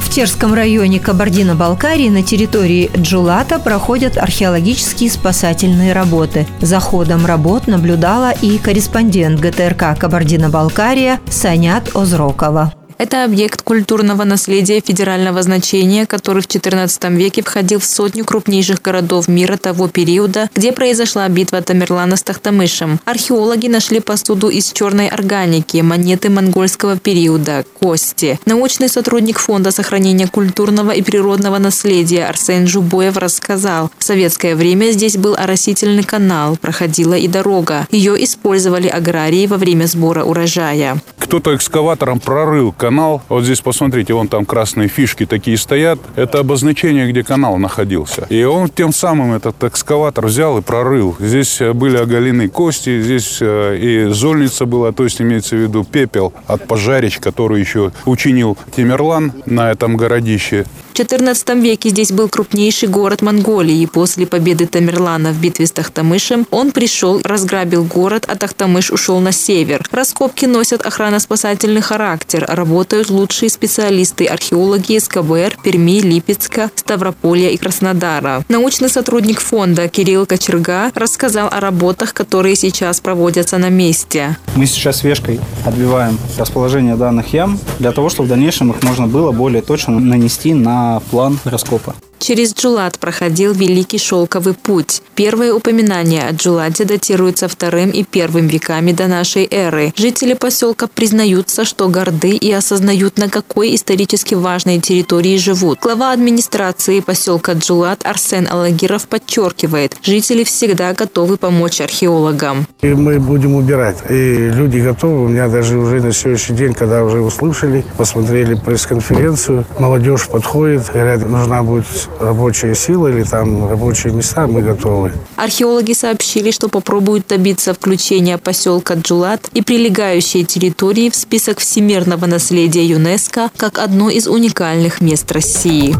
[0.00, 6.46] В Терском районе Кабардино-Балкарии на территории Джулата проходят археологические спасательные работы.
[6.60, 12.72] За ходом работ наблюдала и корреспондент ГТРК Кабардино-Балкария Санят Озрокова.
[13.04, 19.28] Это объект культурного наследия федерального значения, который в XIV веке входил в сотню крупнейших городов
[19.28, 22.98] мира того периода, где произошла битва Тамерлана с Тахтамышем.
[23.04, 28.40] Археологи нашли посуду из черной органики, монеты монгольского периода, кости.
[28.46, 35.18] Научный сотрудник Фонда сохранения культурного и природного наследия Арсен Жубоев рассказал, в советское время здесь
[35.18, 37.86] был оросительный канал, проходила и дорога.
[37.90, 41.02] Ее использовали аграрии во время сбора урожая.
[41.18, 42.93] Кто-то экскаватором прорыл канал.
[43.28, 45.98] Вот здесь посмотрите, вон там красные фишки такие стоят.
[46.16, 48.26] Это обозначение, где канал находился.
[48.30, 51.16] И он тем самым этот экскаватор взял и прорыл.
[51.18, 55.84] Здесь э, были оголены кости, здесь э, и зольница была, то есть имеется в виду
[55.84, 60.64] пепел от пожарищ, который еще учинил Тимерлан на этом городище.
[60.94, 63.80] В XIV веке здесь был крупнейший город Монголии.
[63.80, 69.18] И после победы Тамерлана в битве с Тахтамышем он пришел, разграбил город, а Тахтамыш ушел
[69.18, 69.84] на север.
[69.90, 72.44] Раскопки носят охранно-спасательный характер.
[72.74, 78.44] Работают лучшие специалисты, археологи из КБР, Перми, Липецка, Ставрополья и Краснодара.
[78.48, 84.36] Научный сотрудник фонда Кирилл Кочерга рассказал о работах, которые сейчас проводятся на месте.
[84.56, 89.30] Мы сейчас вешкой отбиваем расположение данных ям для того, чтобы в дальнейшем их можно было
[89.30, 91.94] более точно нанести на план раскопа.
[92.26, 95.02] Через Джулат проходил Великий Шелковый путь.
[95.14, 99.92] Первые упоминания о Джулате датируются вторым и первым веками до нашей эры.
[99.94, 105.80] Жители поселка признаются, что горды и осознают, на какой исторически важной территории живут.
[105.82, 112.66] Глава администрации поселка Джулат Арсен Алагиров подчеркивает, жители всегда готовы помочь археологам.
[112.80, 113.98] И мы будем убирать.
[114.08, 115.26] И люди готовы.
[115.26, 121.28] У меня даже уже на сегодняшний день, когда уже услышали, посмотрели пресс-конференцию, молодежь подходит, говорят,
[121.28, 121.84] нужна будет
[122.20, 125.12] рабочие силы или там рабочие места, мы готовы.
[125.36, 132.84] Археологи сообщили, что попробуют добиться включения поселка Джулат и прилегающей территории в список всемирного наследия
[132.84, 135.94] ЮНЕСКо как одно из уникальных мест России.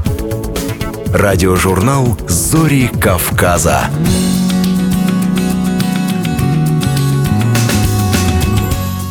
[1.12, 3.90] Радиожурнал «Зори Кавказа».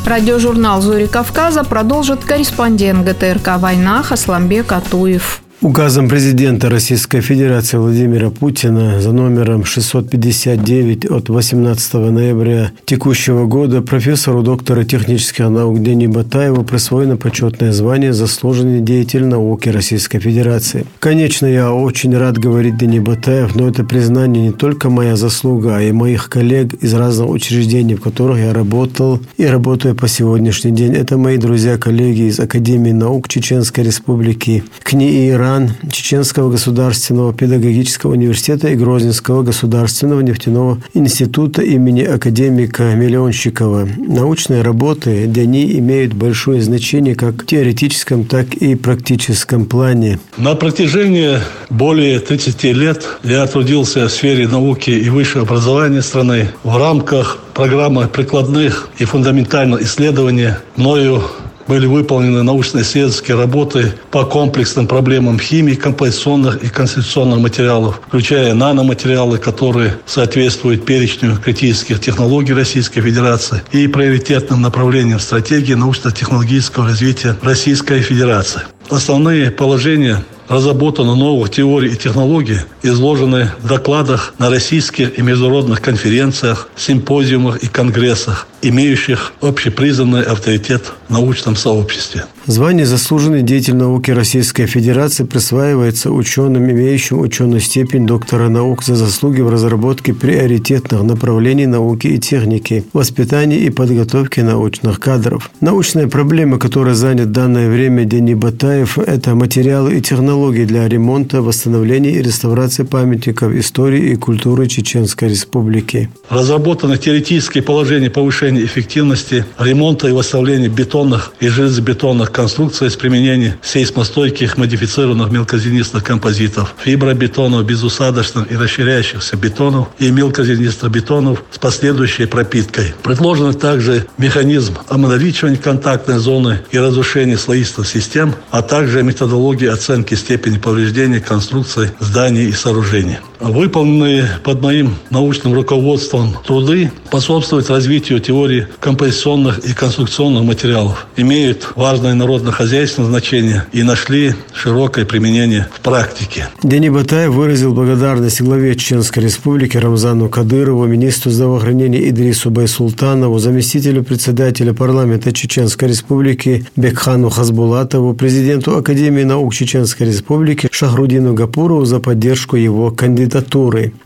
[0.06, 5.42] Радиожурнал «Зори Кавказа» продолжит корреспондент ГТРК «Война» Хасламбек Атуев.
[5.64, 14.44] Указом президента Российской Федерации Владимира Путина за номером 659 от 18 ноября текущего года профессору
[14.44, 20.86] доктора технических наук Дени Батаеву присвоено почетное звание «Заслуженный деятель науки Российской Федерации».
[21.00, 25.82] Конечно, я очень рад говорить Дени Батаев, но это признание не только моя заслуга, а
[25.82, 30.94] и моих коллег из разных учреждений, в которых я работал и работаю по сегодняшний день.
[30.94, 38.70] Это мои друзья-коллеги из Академии наук Чеченской Республики, КНИ Иран, Иран, Чеченского государственного педагогического университета
[38.70, 43.88] и Грозненского государственного нефтяного института имени академика Миллионщикова.
[43.98, 50.20] Научные работы для них имеют большое значение как в теоретическом, так и практическом плане.
[50.38, 51.38] На протяжении
[51.70, 58.08] более 30 лет я трудился в сфере науки и высшего образования страны в рамках программы
[58.08, 61.24] прикладных и фундаментальных исследований мною
[61.68, 69.98] были выполнены научно-исследовательские работы по комплексным проблемам химии, композиционных и конституционных материалов, включая наноматериалы, которые
[70.06, 78.62] соответствуют перечню критических технологий Российской Федерации и приоритетным направлениям стратегии научно-технологического развития Российской Федерации.
[78.90, 86.70] Основные положения разработаны новых теорий и технологий, изложены в докладах на российских и международных конференциях,
[86.76, 92.26] симпозиумах и конгрессах, имеющих общепризнанный авторитет в научном сообществе.
[92.46, 99.40] Звание «Заслуженный деятель науки Российской Федерации» присваивается ученым, имеющим ученую степень доктора наук за заслуги
[99.40, 105.52] в разработке приоритетных направлений науки и техники, воспитании и подготовке научных кадров.
[105.62, 111.42] Научные проблемы, которые занят в данное время Дени Батаев, это материалы и технологии для ремонта,
[111.42, 116.10] восстановления и реставрации памятников истории и культуры Чеченской Республики.
[116.28, 124.58] Разработаны теоретические положения повышения эффективности ремонта и восстановления бетонных и железобетонных конструкция с применением сейсмостойких
[124.58, 132.94] модифицированных мелкозенистых композитов, фибробетонов, безусадочных и расширяющихся бетонов и мелкозенистых бетонов с последующей пропиткой.
[133.04, 140.58] Предложен также механизм обналичивания контактной зоны и разрушения слоистых систем, а также методология оценки степени
[140.58, 143.20] повреждения конструкций зданий и сооружений.
[143.44, 152.14] Выполненные под моим научным руководством труды способствуют развитию теории композиционных и конструкционных материалов, имеют важное
[152.14, 156.48] народно-хозяйственное значение и нашли широкое применение в практике.
[156.64, 164.74] Дени Батаев выразил благодарность главе Чеченской Республики Рамзану Кадырову, министру здравоохранения Идрису Байсултанову, заместителю председателя
[164.74, 172.90] парламента Чеченской Республики Бекхану Хазбулатову, президенту Академии наук Чеченской Республики Шахрудину Гапурову за поддержку его
[172.90, 173.33] кандидатуры.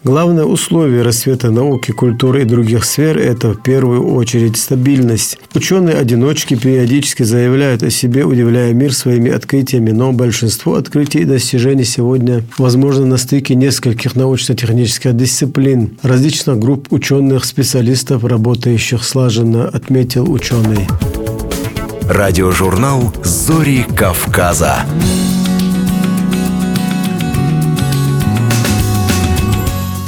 [0.04, 5.38] Главное условие расцвета науки, культуры и других сфер– это в первую очередь стабильность.
[5.54, 12.44] Ученые-одиночки периодически заявляют о себе, удивляя мир своими открытиями, но большинство открытий и достижений сегодня
[12.58, 20.88] возможно на стыке нескольких научно-технических дисциплин, различных групп ученых, специалистов, работающих слаженно, отметил ученый.
[22.10, 24.86] Радиожурнал «Зори Кавказа».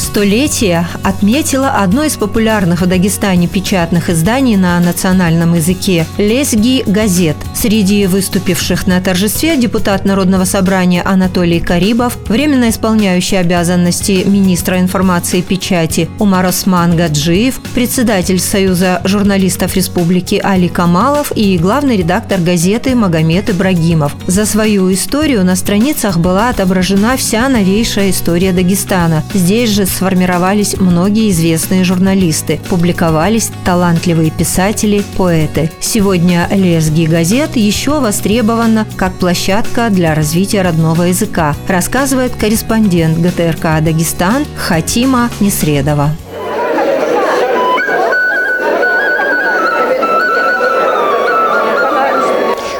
[0.09, 7.35] Столетие отметила одно из популярных в Дагестане печатных изданий на национальном языке «Лесги газет».
[7.53, 15.43] Среди выступивших на торжестве депутат Народного собрания Анатолий Карибов, временно исполняющий обязанности министра информации и
[15.43, 23.51] печати Умар Осман Гаджиев, председатель Союза журналистов Республики Али Камалов и главный редактор газеты Магомед
[23.51, 24.15] Ибрагимов.
[24.25, 29.23] За свою историю на страницах была отображена вся новейшая история Дагестана.
[29.35, 35.69] Здесь же сформировались многие известные журналисты, публиковались талантливые писатели, поэты.
[35.81, 44.45] Сегодня лесги газет еще востребована как площадка для развития родного языка, рассказывает корреспондент ГТРК «Дагестан»
[44.55, 46.11] Хатима Несредова.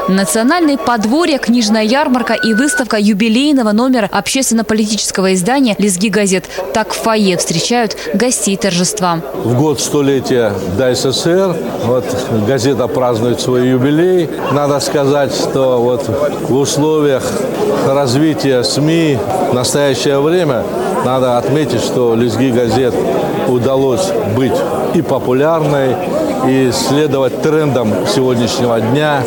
[0.10, 6.45] Национальные подворья, книжная ярмарка и выставка юбилейного номера общественно-политического издания «Лезги газет».
[6.74, 9.22] Так в фойе встречают гостей торжества.
[9.43, 11.55] В год столетия до СССР
[11.86, 12.05] вот,
[12.47, 14.28] газета празднует свой юбилей.
[14.51, 16.10] Надо сказать, что вот
[16.41, 17.22] в условиях
[17.86, 19.20] развития СМИ
[19.51, 20.64] в настоящее время
[21.05, 22.95] надо отметить, что «Лезги газет»
[23.47, 24.57] удалось быть
[24.95, 25.95] и популярной,
[26.47, 29.21] и следовать трендам сегодняшнего дня,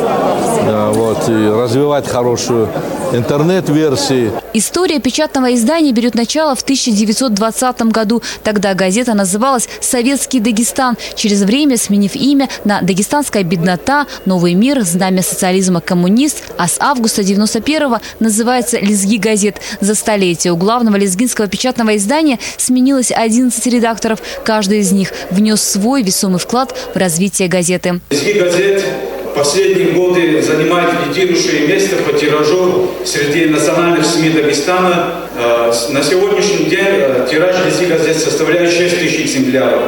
[0.92, 2.68] вот, и развивать хорошую
[3.14, 4.30] интернет-версии.
[4.54, 8.22] История печатного издания берет начало в 1920 году.
[8.42, 15.22] Тогда газета называлась «Советский Дагестан», через время сменив имя на «Дагестанская беднота», «Новый мир», «Знамя
[15.22, 19.56] социализма», «Коммунист», а с августа 91-го называется «Лезги газет».
[19.80, 24.20] За столетие у главного лезгинского печатного издания сменилось 11 редакторов.
[24.44, 28.00] Каждый из них внес свой весомый вклад в развитие газеты.
[28.10, 35.28] «Лезги газет» последние годы занимает лидирующее место по тиражу среди национальных СМИ Дагестана.
[35.34, 39.80] Э, на сегодняшний день э, тираж «Лезги газет» составляет 6 тысяч экземпляров.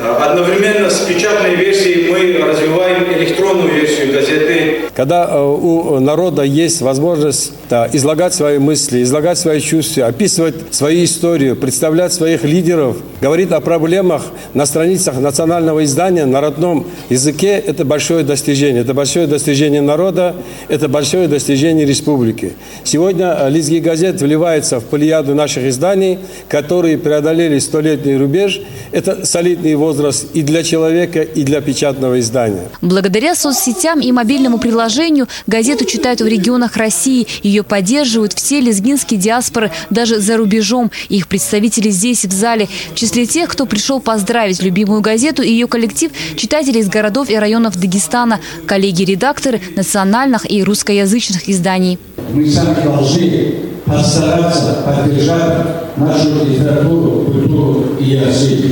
[0.00, 4.80] Э, одновременно с печатной версией мы развиваем электронную версию газеты.
[4.94, 7.52] Когда у народа есть возможность
[7.92, 14.22] излагать свои мысли, излагать свои чувства, описывать свою историю, представлять своих лидеров, говорить о проблемах
[14.54, 18.82] на страницах национального издания на родном языке, это большое достижение.
[18.82, 20.34] Это большое достижение народа,
[20.68, 22.54] это большое достижение республики.
[22.84, 26.18] Сегодня Лизги газет вливается в плеяду наших изданий,
[26.48, 28.60] которые преодолели столетний рубеж.
[28.90, 32.68] Это солидный возраст и для человека, и для печатного издания.
[32.80, 37.28] Благодаря соцсетям и мобильному приложению газету читают в регионах России.
[37.42, 40.90] Ее поддерживают все лезгинские диаспоры, даже за рубежом.
[41.08, 42.68] Их представители здесь, в зале.
[42.92, 47.36] В числе тех, кто пришел поздравить любимую газету и ее коллектив, читатели из городов и
[47.36, 51.98] районов Дагестана, коллеги-редакторы национальных и русскоязычных изданий.
[52.32, 53.54] Мы сами должны
[53.88, 58.64] постараться поддержать нашу литературу, культуру и язык.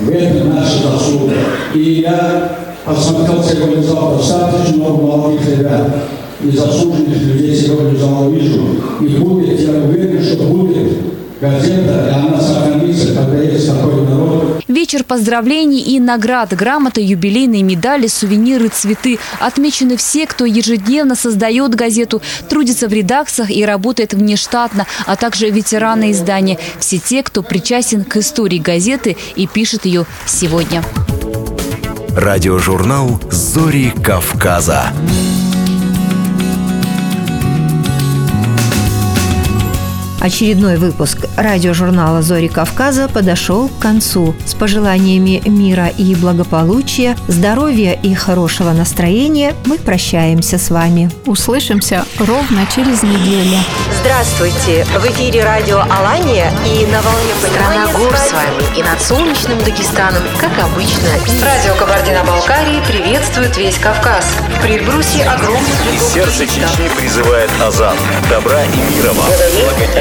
[0.00, 1.32] В этом наша заслуга.
[1.74, 5.88] И я посмотрел сегодня зал достаточно много молодых ребят
[6.42, 8.60] и заслуженных людей сегодня в залу вижу.
[9.00, 14.62] И будет, я уверен, что будет газета, и она сохранится, когда есть такой народ.
[14.68, 19.18] Вечер поздравлений и наград, грамоты, юбилейные медали, сувениры, цветы.
[19.38, 26.10] Отмечены все, кто ежедневно создает газету, трудится в редакциях и работает внештатно, а также ветераны
[26.12, 26.58] издания.
[26.78, 30.82] Все те, кто причастен к истории газеты и пишет ее сегодня.
[32.16, 34.92] Радиожурнал «Зори Кавказа».
[40.20, 44.34] Очередной выпуск радиожурнала «Зори Кавказа» подошел к концу.
[44.46, 51.10] С пожеланиями мира и благополучия, здоровья и хорошего настроения мы прощаемся с вами.
[51.26, 53.58] Услышимся ровно через неделю.
[54.00, 54.84] Здравствуйте!
[54.98, 60.22] В эфире радио «Алания» и на волне Страна гор с вами и над солнечным Дагестаном,
[60.40, 61.08] как обычно.
[61.44, 64.24] Радио Кабардино-Балкарии приветствует весь Кавказ.
[64.58, 67.96] В предбрусье огромных И сердце Чечни призывает Азан.
[68.30, 69.26] Добра и мира вам.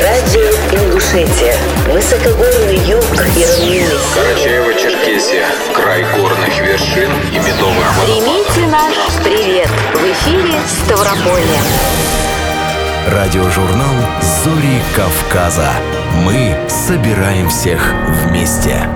[0.06, 1.58] Радио Ингушетия.
[1.92, 3.04] Высокогорный юг
[3.36, 3.90] и равнины.
[4.14, 5.48] Карачаево-Черкесия.
[5.74, 8.94] Край горных вершин и медовых Примите наш
[9.24, 9.68] привет.
[9.96, 11.60] В эфире Ставрополье.
[13.08, 15.72] Радиожурнал «Зори Кавказа».
[16.24, 17.82] Мы собираем всех
[18.28, 18.88] вместе.